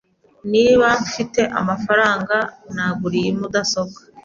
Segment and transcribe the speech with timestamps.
[0.51, 2.35] Niba mfite amafaranga,
[2.73, 3.99] nagura iyi mudasobwa.